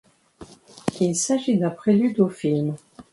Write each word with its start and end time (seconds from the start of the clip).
Il 0.99 1.15
s'agit 1.15 1.59
d'un 1.59 1.69
prélude 1.69 2.21
au 2.21 2.27
film. 2.27 2.75